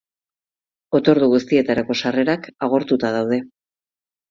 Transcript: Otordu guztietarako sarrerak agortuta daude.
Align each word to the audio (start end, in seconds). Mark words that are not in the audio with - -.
Otordu 0.99 1.27
guztietarako 1.33 1.99
sarrerak 2.05 2.51
agortuta 2.71 3.15
daude. 3.21 3.43